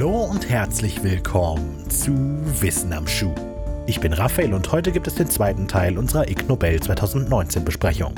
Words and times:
Hallo 0.00 0.24
und 0.24 0.48
herzlich 0.48 1.02
willkommen 1.02 1.84
zu 1.90 2.14
Wissen 2.62 2.90
am 2.94 3.06
Schuh. 3.06 3.34
Ich 3.86 4.00
bin 4.00 4.14
Raphael 4.14 4.54
und 4.54 4.72
heute 4.72 4.92
gibt 4.92 5.06
es 5.06 5.16
den 5.16 5.28
zweiten 5.28 5.68
Teil 5.68 5.98
unserer 5.98 6.26
Ig 6.26 6.48
Nobel 6.48 6.80
2019 6.80 7.66
Besprechung. 7.66 8.14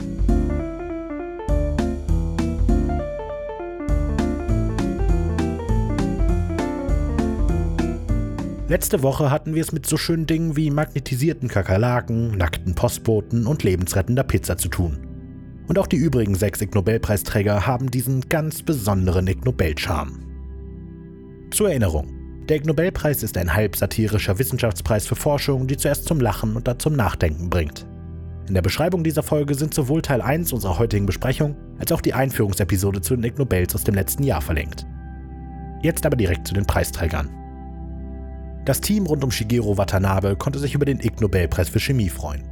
Letzte 8.68 9.02
Woche 9.02 9.32
hatten 9.32 9.56
wir 9.56 9.62
es 9.62 9.72
mit 9.72 9.84
so 9.84 9.96
schönen 9.96 10.26
Dingen 10.26 10.56
wie 10.56 10.70
magnetisierten 10.70 11.48
Kakerlaken, 11.48 12.36
nackten 12.38 12.76
Postboten 12.76 13.44
und 13.44 13.64
lebensrettender 13.64 14.22
Pizza 14.22 14.56
zu 14.56 14.68
tun. 14.68 14.98
Und 15.66 15.80
auch 15.80 15.88
die 15.88 15.96
übrigen 15.96 16.36
sechs 16.36 16.60
Ig 16.60 16.76
Nobelpreisträger 16.76 17.66
haben 17.66 17.90
diesen 17.90 18.28
ganz 18.28 18.62
besonderen 18.62 19.26
Ig 19.26 19.44
Nobel-Charme. 19.44 20.31
Zur 21.52 21.68
Erinnerung. 21.68 22.06
Der 22.48 22.56
Ig 22.56 22.64
Nobelpreis 22.64 23.22
ist 23.22 23.36
ein 23.36 23.52
halb 23.52 23.76
satirischer 23.76 24.38
Wissenschaftspreis 24.38 25.06
für 25.06 25.16
Forschung, 25.16 25.66
die 25.66 25.76
zuerst 25.76 26.06
zum 26.06 26.18
Lachen 26.18 26.56
und 26.56 26.66
dann 26.66 26.80
zum 26.80 26.96
Nachdenken 26.96 27.50
bringt. 27.50 27.86
In 28.48 28.54
der 28.54 28.62
Beschreibung 28.62 29.04
dieser 29.04 29.22
Folge 29.22 29.54
sind 29.54 29.74
sowohl 29.74 30.00
Teil 30.00 30.22
1 30.22 30.54
unserer 30.54 30.78
heutigen 30.78 31.04
Besprechung 31.04 31.54
als 31.78 31.92
auch 31.92 32.00
die 32.00 32.14
Einführungsepisode 32.14 33.02
zu 33.02 33.16
den 33.16 33.24
Ig 33.24 33.36
Nobels 33.36 33.74
aus 33.74 33.84
dem 33.84 33.94
letzten 33.94 34.22
Jahr 34.22 34.40
verlinkt. 34.40 34.86
Jetzt 35.82 36.06
aber 36.06 36.16
direkt 36.16 36.48
zu 36.48 36.54
den 36.54 36.64
Preisträgern. 36.64 37.28
Das 38.64 38.80
Team 38.80 39.04
rund 39.04 39.22
um 39.22 39.30
Shigeru 39.30 39.76
Watanabe 39.76 40.36
konnte 40.36 40.58
sich 40.58 40.74
über 40.74 40.86
den 40.86 41.00
Ig 41.00 41.20
Nobelpreis 41.20 41.68
für 41.68 41.80
Chemie 41.80 42.08
freuen. 42.08 42.44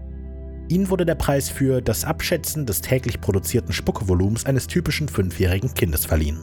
Ihnen 0.69 0.91
wurde 0.91 1.07
der 1.07 1.15
Preis 1.15 1.49
für 1.49 1.81
das 1.81 2.05
Abschätzen 2.05 2.67
des 2.67 2.83
täglich 2.83 3.23
produzierten 3.23 3.73
Spuckevolumens 3.73 4.45
eines 4.45 4.67
typischen 4.67 5.09
fünfjährigen 5.09 5.73
Kindes 5.73 6.05
verliehen. 6.05 6.39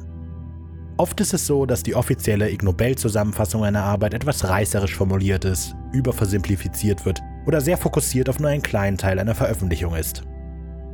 Oft 0.99 1.21
ist 1.21 1.33
es 1.35 1.45
so, 1.45 1.67
dass 1.67 1.83
die 1.83 1.93
offizielle 1.93 2.49
Ig 2.49 2.63
Nobel-Zusammenfassung 2.63 3.63
einer 3.63 3.83
Arbeit 3.83 4.15
etwas 4.15 4.49
reißerisch 4.49 4.95
formuliert 4.95 5.45
ist, 5.45 5.75
überversimplifiziert 5.93 7.05
wird 7.05 7.21
oder 7.45 7.61
sehr 7.61 7.77
fokussiert 7.77 8.29
auf 8.29 8.39
nur 8.39 8.49
einen 8.49 8.63
kleinen 8.63 8.97
Teil 8.97 9.19
einer 9.19 9.35
Veröffentlichung 9.35 9.95
ist. 9.95 10.23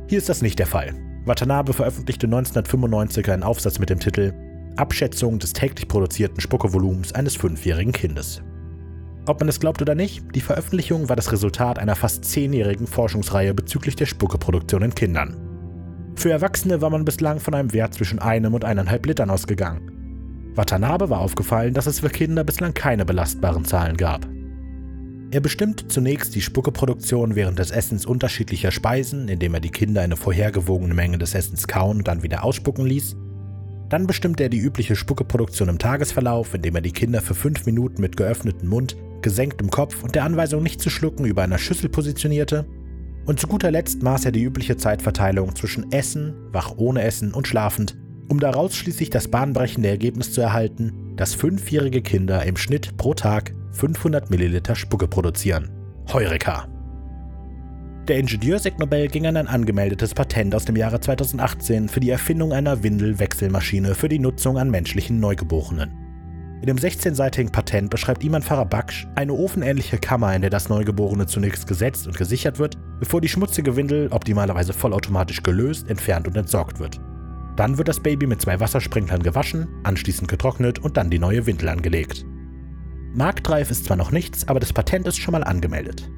Hier 0.06 0.18
ist 0.18 0.28
das 0.28 0.42
nicht 0.42 0.58
der 0.58 0.66
Fall. 0.66 0.92
Watanabe 1.24 1.72
veröffentlichte 1.72 2.26
1995 2.26 3.30
einen 3.30 3.42
Aufsatz 3.42 3.78
mit 3.78 3.88
dem 3.88 3.98
Titel 3.98 4.34
Abschätzung 4.76 5.38
des 5.38 5.54
täglich 5.54 5.88
produzierten 5.88 6.40
Spuckevolumens 6.40 7.14
eines 7.14 7.36
fünfjährigen 7.36 7.92
Kindes. 7.92 8.42
Ob 9.24 9.40
man 9.40 9.48
es 9.48 9.58
glaubt 9.58 9.80
oder 9.80 9.94
nicht, 9.94 10.22
die 10.34 10.42
Veröffentlichung 10.42 11.08
war 11.08 11.16
das 11.16 11.32
Resultat 11.32 11.78
einer 11.78 11.96
fast 11.96 12.26
zehnjährigen 12.26 12.86
Forschungsreihe 12.86 13.54
bezüglich 13.54 13.96
der 13.96 14.04
Spuckeproduktion 14.04 14.82
in 14.82 14.94
Kindern. 14.94 15.34
Für 16.16 16.30
Erwachsene 16.30 16.82
war 16.82 16.90
man 16.90 17.06
bislang 17.06 17.40
von 17.40 17.54
einem 17.54 17.72
Wert 17.72 17.94
zwischen 17.94 18.18
einem 18.18 18.52
und 18.52 18.66
eineinhalb 18.66 19.06
Litern 19.06 19.30
ausgegangen. 19.30 19.93
Watanabe 20.54 21.10
war 21.10 21.20
aufgefallen, 21.20 21.74
dass 21.74 21.86
es 21.86 22.00
für 22.00 22.10
Kinder 22.10 22.44
bislang 22.44 22.74
keine 22.74 23.04
belastbaren 23.04 23.64
Zahlen 23.64 23.96
gab. 23.96 24.26
Er 25.32 25.40
bestimmt 25.40 25.90
zunächst 25.90 26.36
die 26.36 26.42
Spuckeproduktion 26.42 27.34
während 27.34 27.58
des 27.58 27.72
Essens 27.72 28.06
unterschiedlicher 28.06 28.70
Speisen, 28.70 29.26
indem 29.26 29.54
er 29.54 29.60
die 29.60 29.70
Kinder 29.70 30.02
eine 30.02 30.16
vorhergewogene 30.16 30.94
Menge 30.94 31.18
des 31.18 31.34
Essens 31.34 31.66
kauen 31.66 31.98
und 31.98 32.06
dann 32.06 32.22
wieder 32.22 32.44
ausspucken 32.44 32.86
ließ. 32.86 33.16
Dann 33.88 34.06
bestimmt 34.06 34.40
er 34.40 34.48
die 34.48 34.58
übliche 34.58 34.94
Spuckeproduktion 34.94 35.68
im 35.68 35.80
Tagesverlauf, 35.80 36.54
indem 36.54 36.76
er 36.76 36.82
die 36.82 36.92
Kinder 36.92 37.20
für 37.20 37.34
fünf 37.34 37.66
Minuten 37.66 38.00
mit 38.00 38.16
geöffnetem 38.16 38.68
Mund, 38.68 38.96
gesenktem 39.22 39.70
Kopf 39.70 40.04
und 40.04 40.14
der 40.14 40.22
Anweisung 40.22 40.62
nicht 40.62 40.80
zu 40.80 40.88
schlucken 40.88 41.24
über 41.24 41.42
einer 41.42 41.58
Schüssel 41.58 41.88
positionierte. 41.88 42.64
Und 43.26 43.40
zu 43.40 43.48
guter 43.48 43.72
Letzt 43.72 44.04
maß 44.04 44.26
er 44.26 44.32
die 44.32 44.44
übliche 44.44 44.76
Zeitverteilung 44.76 45.56
zwischen 45.56 45.90
Essen, 45.90 46.34
wach 46.52 46.74
ohne 46.76 47.02
Essen 47.02 47.34
und 47.34 47.48
schlafend 47.48 47.96
um 48.28 48.40
daraus 48.40 48.74
schließlich 48.74 49.10
das 49.10 49.28
bahnbrechende 49.28 49.88
Ergebnis 49.88 50.32
zu 50.32 50.40
erhalten, 50.40 51.14
dass 51.16 51.34
fünfjährige 51.34 52.02
Kinder 52.02 52.44
im 52.44 52.56
Schnitt 52.56 52.96
pro 52.96 53.14
Tag 53.14 53.54
500 53.72 54.30
Milliliter 54.30 54.74
Spucke 54.74 55.08
produzieren. 55.08 55.70
Heureka! 56.12 56.68
Der 58.08 58.18
Ingenieursig 58.18 58.76
Nobel 58.78 59.08
ging 59.08 59.26
an 59.26 59.38
ein 59.38 59.48
angemeldetes 59.48 60.12
Patent 60.12 60.54
aus 60.54 60.66
dem 60.66 60.76
Jahre 60.76 61.00
2018 61.00 61.88
für 61.88 62.00
die 62.00 62.10
Erfindung 62.10 62.52
einer 62.52 62.82
Windelwechselmaschine 62.82 63.94
für 63.94 64.10
die 64.10 64.18
Nutzung 64.18 64.58
an 64.58 64.70
menschlichen 64.70 65.20
Neugeborenen. 65.20 66.04
In 66.60 66.66
dem 66.66 66.76
16-seitigen 66.76 67.50
Patent 67.50 67.90
beschreibt 67.90 68.22
Iman 68.22 68.42
Farabaksh 68.42 69.06
eine 69.14 69.32
ofenähnliche 69.32 69.98
Kammer, 69.98 70.34
in 70.34 70.42
der 70.42 70.50
das 70.50 70.68
Neugeborene 70.68 71.26
zunächst 71.26 71.66
gesetzt 71.66 72.06
und 72.06 72.16
gesichert 72.16 72.58
wird, 72.58 72.76
bevor 73.00 73.20
die 73.20 73.28
schmutzige 73.28 73.76
Windel, 73.76 74.08
optimalerweise 74.10 74.72
vollautomatisch 74.74 75.42
gelöst, 75.42 75.88
entfernt 75.88 76.26
und 76.26 76.36
entsorgt 76.36 76.80
wird. 76.80 77.00
Dann 77.56 77.78
wird 77.78 77.88
das 77.88 78.00
Baby 78.00 78.26
mit 78.26 78.40
zwei 78.40 78.58
Wassersprinklern 78.58 79.22
gewaschen, 79.22 79.68
anschließend 79.84 80.28
getrocknet 80.28 80.80
und 80.80 80.96
dann 80.96 81.10
die 81.10 81.18
neue 81.18 81.46
Windel 81.46 81.68
angelegt. 81.68 82.24
Marktreif 83.14 83.70
ist 83.70 83.84
zwar 83.84 83.96
noch 83.96 84.10
nichts, 84.10 84.48
aber 84.48 84.58
das 84.58 84.72
Patent 84.72 85.06
ist 85.06 85.18
schon 85.18 85.32
mal 85.32 85.44
angemeldet. 85.44 86.10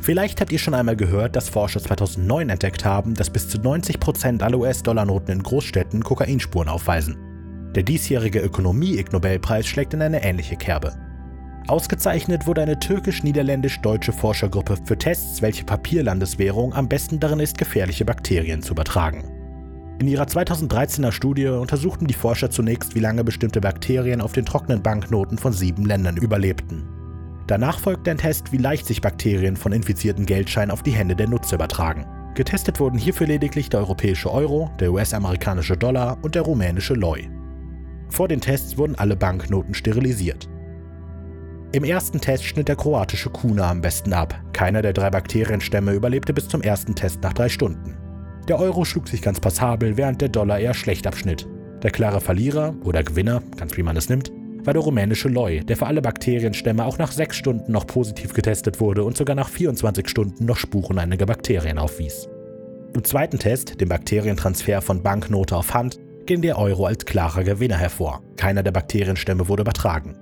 Vielleicht 0.00 0.40
habt 0.40 0.50
ihr 0.50 0.58
schon 0.58 0.72
einmal 0.72 0.96
gehört, 0.96 1.36
dass 1.36 1.50
Forscher 1.50 1.82
2009 1.82 2.48
entdeckt 2.48 2.86
haben, 2.86 3.12
dass 3.14 3.28
bis 3.28 3.50
zu 3.50 3.58
90% 3.58 4.42
aller 4.42 4.58
US-Dollar-Noten 4.58 5.32
in 5.32 5.42
Großstädten 5.42 6.02
Kokainspuren 6.02 6.70
aufweisen. 6.70 7.18
Der 7.74 7.82
diesjährige 7.82 8.40
Ökonomie-Ig 8.40 9.12
Nobelpreis 9.12 9.66
schlägt 9.66 9.92
in 9.92 10.00
eine 10.00 10.24
ähnliche 10.24 10.56
Kerbe. 10.56 10.94
Ausgezeichnet 11.68 12.46
wurde 12.46 12.62
eine 12.62 12.78
türkisch-niederländisch-deutsche 12.78 14.12
Forschergruppe 14.12 14.78
für 14.86 14.96
Tests, 14.96 15.42
welche 15.42 15.64
Papierlandeswährung 15.64 16.72
am 16.72 16.88
besten 16.88 17.20
darin 17.20 17.38
ist, 17.38 17.58
gefährliche 17.58 18.06
Bakterien 18.06 18.62
zu 18.62 18.72
übertragen. 18.72 19.39
In 20.00 20.08
ihrer 20.08 20.24
2013er 20.24 21.12
Studie 21.12 21.48
untersuchten 21.48 22.06
die 22.06 22.14
Forscher 22.14 22.50
zunächst, 22.50 22.94
wie 22.94 23.00
lange 23.00 23.22
bestimmte 23.22 23.60
Bakterien 23.60 24.22
auf 24.22 24.32
den 24.32 24.46
trockenen 24.46 24.82
Banknoten 24.82 25.36
von 25.36 25.52
sieben 25.52 25.84
Ländern 25.84 26.16
überlebten. 26.16 26.88
Danach 27.46 27.78
folgte 27.78 28.10
ein 28.10 28.16
Test, 28.16 28.50
wie 28.50 28.56
leicht 28.56 28.86
sich 28.86 29.02
Bakterien 29.02 29.58
von 29.58 29.72
infizierten 29.72 30.24
Geldscheinen 30.24 30.70
auf 30.70 30.82
die 30.82 30.92
Hände 30.92 31.14
der 31.14 31.28
Nutzer 31.28 31.56
übertragen. 31.56 32.06
Getestet 32.34 32.80
wurden 32.80 32.98
hierfür 32.98 33.26
lediglich 33.26 33.68
der 33.68 33.80
europäische 33.80 34.32
Euro, 34.32 34.70
der 34.80 34.90
US-amerikanische 34.90 35.76
Dollar 35.76 36.16
und 36.22 36.34
der 36.34 36.42
rumänische 36.42 36.94
Loi. 36.94 37.28
Vor 38.08 38.26
den 38.26 38.40
Tests 38.40 38.78
wurden 38.78 38.94
alle 38.94 39.16
Banknoten 39.16 39.74
sterilisiert. 39.74 40.48
Im 41.72 41.84
ersten 41.84 42.22
Test 42.22 42.44
schnitt 42.44 42.68
der 42.68 42.76
kroatische 42.76 43.28
Kuna 43.28 43.70
am 43.70 43.82
besten 43.82 44.14
ab. 44.14 44.40
Keiner 44.54 44.80
der 44.80 44.94
drei 44.94 45.10
Bakterienstämme 45.10 45.92
überlebte 45.92 46.32
bis 46.32 46.48
zum 46.48 46.62
ersten 46.62 46.94
Test 46.94 47.22
nach 47.22 47.34
drei 47.34 47.50
Stunden. 47.50 47.99
Der 48.50 48.58
Euro 48.58 48.84
schlug 48.84 49.06
sich 49.06 49.22
ganz 49.22 49.38
passabel, 49.38 49.96
während 49.96 50.20
der 50.20 50.28
Dollar 50.28 50.58
eher 50.58 50.74
schlecht 50.74 51.06
abschnitt. 51.06 51.46
Der 51.84 51.92
klare 51.92 52.20
Verlierer 52.20 52.74
oder 52.82 53.04
Gewinner, 53.04 53.44
ganz 53.56 53.76
wie 53.76 53.84
man 53.84 53.96
es 53.96 54.08
nimmt, 54.08 54.32
war 54.64 54.72
der 54.72 54.82
rumänische 54.82 55.28
Loi, 55.28 55.60
der 55.60 55.76
für 55.76 55.86
alle 55.86 56.02
Bakterienstämme 56.02 56.84
auch 56.84 56.98
nach 56.98 57.12
6 57.12 57.36
Stunden 57.36 57.70
noch 57.70 57.86
positiv 57.86 58.34
getestet 58.34 58.80
wurde 58.80 59.04
und 59.04 59.16
sogar 59.16 59.36
nach 59.36 59.48
24 59.48 60.08
Stunden 60.08 60.46
noch 60.46 60.56
Spuren 60.56 60.98
einiger 60.98 61.26
Bakterien 61.26 61.78
aufwies. 61.78 62.28
Im 62.92 63.04
zweiten 63.04 63.38
Test, 63.38 63.80
dem 63.80 63.88
Bakterientransfer 63.88 64.82
von 64.82 65.00
Banknote 65.00 65.54
auf 65.54 65.72
Hand, 65.72 66.00
ging 66.26 66.42
der 66.42 66.58
Euro 66.58 66.86
als 66.86 67.04
klarer 67.04 67.44
Gewinner 67.44 67.78
hervor. 67.78 68.20
Keiner 68.34 68.64
der 68.64 68.72
Bakterienstämme 68.72 69.46
wurde 69.46 69.62
übertragen. 69.62 70.16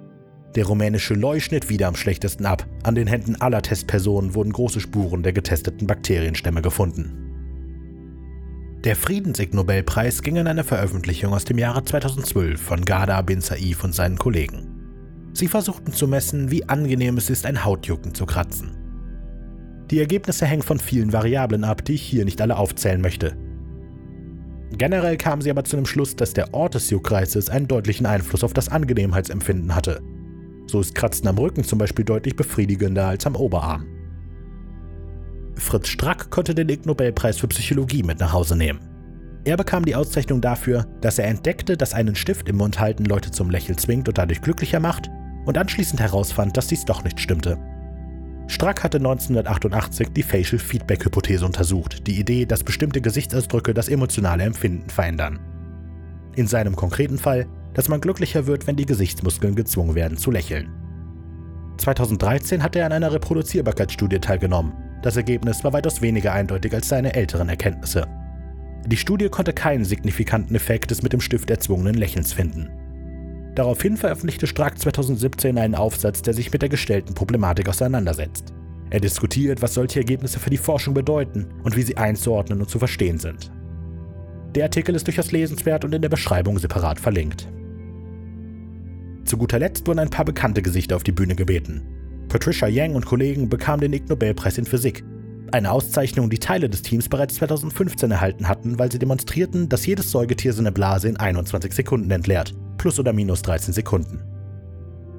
Der 0.54 0.66
rumänische 0.66 1.14
Loi 1.14 1.40
schnitt 1.40 1.70
wieder 1.70 1.88
am 1.88 1.96
schlechtesten 1.96 2.44
ab. 2.44 2.66
An 2.82 2.94
den 2.94 3.06
Händen 3.06 3.36
aller 3.36 3.62
Testpersonen 3.62 4.34
wurden 4.34 4.52
große 4.52 4.80
Spuren 4.80 5.22
der 5.22 5.32
getesteten 5.32 5.86
Bakterienstämme 5.86 6.60
gefunden. 6.60 7.27
Der 8.84 8.94
Friedensig 8.94 9.54
Nobelpreis 9.54 10.22
ging 10.22 10.38
an 10.38 10.46
eine 10.46 10.62
Veröffentlichung 10.62 11.34
aus 11.34 11.44
dem 11.44 11.58
Jahre 11.58 11.82
2012 11.82 12.62
von 12.62 12.84
Gada 12.84 13.22
bin 13.22 13.40
Saif 13.40 13.82
und 13.82 13.92
seinen 13.92 14.18
Kollegen. 14.18 14.68
Sie 15.32 15.48
versuchten 15.48 15.92
zu 15.92 16.06
messen, 16.06 16.52
wie 16.52 16.68
angenehm 16.68 17.16
es 17.16 17.28
ist, 17.28 17.44
ein 17.44 17.64
Hautjucken 17.64 18.14
zu 18.14 18.24
kratzen. 18.24 18.76
Die 19.90 19.98
Ergebnisse 19.98 20.46
hängen 20.46 20.62
von 20.62 20.78
vielen 20.78 21.12
Variablen 21.12 21.64
ab, 21.64 21.84
die 21.84 21.94
ich 21.94 22.02
hier 22.02 22.24
nicht 22.24 22.40
alle 22.40 22.56
aufzählen 22.56 23.00
möchte. 23.00 23.36
Generell 24.70 25.16
kamen 25.16 25.42
sie 25.42 25.50
aber 25.50 25.64
zu 25.64 25.74
dem 25.74 25.86
Schluss, 25.86 26.14
dass 26.14 26.32
der 26.32 26.54
Ort 26.54 26.74
des 26.74 26.88
Juckreizes 26.90 27.50
einen 27.50 27.66
deutlichen 27.66 28.06
Einfluss 28.06 28.44
auf 28.44 28.52
das 28.52 28.68
Angenehmheitsempfinden 28.68 29.74
hatte. 29.74 30.00
So 30.66 30.80
ist 30.80 30.94
Kratzen 30.94 31.26
am 31.26 31.38
Rücken 31.38 31.64
zum 31.64 31.80
Beispiel 31.80 32.04
deutlich 32.04 32.36
befriedigender 32.36 33.08
als 33.08 33.26
am 33.26 33.34
Oberarm. 33.34 33.97
Fritz 35.58 35.88
Strack 35.88 36.30
konnte 36.30 36.54
den 36.54 36.68
Ig 36.68 36.86
Nobelpreis 36.86 37.38
für 37.38 37.48
Psychologie 37.48 38.02
mit 38.02 38.20
nach 38.20 38.32
Hause 38.32 38.56
nehmen. 38.56 38.80
Er 39.44 39.56
bekam 39.56 39.84
die 39.84 39.96
Auszeichnung 39.96 40.40
dafür, 40.40 40.86
dass 41.00 41.18
er 41.18 41.26
entdeckte, 41.26 41.76
dass 41.76 41.94
einen 41.94 42.14
Stift 42.14 42.48
im 42.48 42.56
Mund 42.56 42.78
halten 42.78 43.04
Leute 43.04 43.30
zum 43.30 43.50
Lächeln 43.50 43.78
zwingt 43.78 44.08
und 44.08 44.18
dadurch 44.18 44.42
glücklicher 44.42 44.80
macht 44.80 45.08
und 45.46 45.56
anschließend 45.56 46.00
herausfand, 46.00 46.56
dass 46.56 46.66
dies 46.66 46.84
doch 46.84 47.02
nicht 47.04 47.20
stimmte. 47.20 47.58
Strack 48.46 48.82
hatte 48.82 48.98
1988 48.98 50.08
die 50.08 50.22
Facial 50.22 50.58
Feedback 50.58 51.04
Hypothese 51.04 51.44
untersucht, 51.44 52.06
die 52.06 52.18
Idee, 52.18 52.46
dass 52.46 52.64
bestimmte 52.64 53.00
Gesichtsausdrücke 53.00 53.74
das 53.74 53.88
emotionale 53.88 54.44
Empfinden 54.44 54.88
verändern. 54.88 55.38
In 56.34 56.46
seinem 56.46 56.76
konkreten 56.76 57.18
Fall, 57.18 57.46
dass 57.74 57.88
man 57.88 58.00
glücklicher 58.00 58.46
wird, 58.46 58.66
wenn 58.66 58.76
die 58.76 58.86
Gesichtsmuskeln 58.86 59.54
gezwungen 59.54 59.94
werden 59.94 60.16
zu 60.16 60.30
lächeln. 60.30 60.70
2013 61.78 62.62
hat 62.62 62.74
er 62.74 62.86
an 62.86 62.92
einer 62.92 63.12
Reproduzierbarkeitsstudie 63.12 64.18
teilgenommen, 64.18 64.72
das 65.02 65.16
Ergebnis 65.16 65.64
war 65.64 65.72
weitaus 65.72 66.02
weniger 66.02 66.32
eindeutig 66.32 66.74
als 66.74 66.88
seine 66.88 67.14
älteren 67.14 67.48
Erkenntnisse. 67.48 68.06
Die 68.86 68.96
Studie 68.96 69.28
konnte 69.28 69.52
keinen 69.52 69.84
signifikanten 69.84 70.56
Effekt 70.56 70.90
des 70.90 71.02
mit 71.02 71.12
dem 71.12 71.20
Stift 71.20 71.50
erzwungenen 71.50 71.94
Lächelns 71.94 72.32
finden. 72.32 72.68
Daraufhin 73.54 73.96
veröffentlichte 73.96 74.46
Strack 74.46 74.78
2017 74.78 75.58
einen 75.58 75.74
Aufsatz, 75.74 76.22
der 76.22 76.32
sich 76.32 76.52
mit 76.52 76.62
der 76.62 76.68
gestellten 76.68 77.14
Problematik 77.14 77.68
auseinandersetzt. 77.68 78.54
Er 78.90 79.00
diskutiert, 79.00 79.60
was 79.60 79.74
solche 79.74 79.98
Ergebnisse 79.98 80.38
für 80.38 80.50
die 80.50 80.56
Forschung 80.56 80.94
bedeuten 80.94 81.48
und 81.64 81.76
wie 81.76 81.82
sie 81.82 81.96
einzuordnen 81.96 82.60
und 82.60 82.70
zu 82.70 82.78
verstehen 82.78 83.18
sind. 83.18 83.50
Der 84.54 84.64
Artikel 84.64 84.94
ist 84.94 85.06
durchaus 85.06 85.32
lesenswert 85.32 85.84
und 85.84 85.94
in 85.94 86.02
der 86.02 86.08
Beschreibung 86.08 86.58
separat 86.58 86.98
verlinkt. 86.98 87.48
Zu 89.24 89.36
guter 89.36 89.58
Letzt 89.58 89.86
wurden 89.86 89.98
ein 89.98 90.10
paar 90.10 90.24
bekannte 90.24 90.62
Gesichter 90.62 90.96
auf 90.96 91.02
die 91.02 91.12
Bühne 91.12 91.34
gebeten. 91.34 91.82
Patricia 92.28 92.68
Yang 92.68 92.94
und 92.94 93.06
Kollegen 93.06 93.48
bekamen 93.48 93.80
den 93.80 93.92
Ig 93.92 94.08
Nobelpreis 94.08 94.58
in 94.58 94.66
Physik. 94.66 95.04
Eine 95.50 95.72
Auszeichnung, 95.72 96.28
die 96.28 96.38
Teile 96.38 96.68
des 96.68 96.82
Teams 96.82 97.08
bereits 97.08 97.36
2015 97.36 98.10
erhalten 98.10 98.48
hatten, 98.48 98.78
weil 98.78 98.92
sie 98.92 98.98
demonstrierten, 98.98 99.68
dass 99.68 99.86
jedes 99.86 100.10
Säugetier 100.10 100.52
seine 100.52 100.72
Blase 100.72 101.08
in 101.08 101.16
21 101.16 101.72
Sekunden 101.72 102.10
entleert, 102.10 102.54
plus 102.76 102.98
oder 103.00 103.14
minus 103.14 103.40
13 103.42 103.72
Sekunden. 103.72 104.20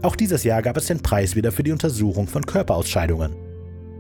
Auch 0.04 0.16
dieses 0.16 0.44
Jahr 0.44 0.62
gab 0.62 0.78
es 0.78 0.86
den 0.86 1.02
Preis 1.02 1.36
wieder 1.36 1.52
für 1.52 1.64
die 1.64 1.72
Untersuchung 1.72 2.28
von 2.28 2.46
Körperausscheidungen. 2.46 3.36